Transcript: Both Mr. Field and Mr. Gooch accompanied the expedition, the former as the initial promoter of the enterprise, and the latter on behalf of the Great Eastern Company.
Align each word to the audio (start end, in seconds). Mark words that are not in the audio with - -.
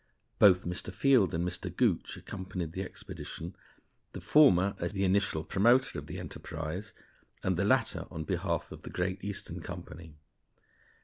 Both 0.39 0.65
Mr. 0.65 0.91
Field 0.91 1.31
and 1.35 1.47
Mr. 1.47 1.69
Gooch 1.69 2.17
accompanied 2.17 2.71
the 2.71 2.81
expedition, 2.81 3.55
the 4.13 4.19
former 4.19 4.75
as 4.79 4.93
the 4.93 5.03
initial 5.03 5.43
promoter 5.43 5.99
of 5.99 6.07
the 6.07 6.17
enterprise, 6.19 6.91
and 7.43 7.55
the 7.55 7.65
latter 7.65 8.07
on 8.09 8.23
behalf 8.23 8.71
of 8.71 8.81
the 8.81 8.89
Great 8.89 9.23
Eastern 9.23 9.59
Company. 9.61 10.15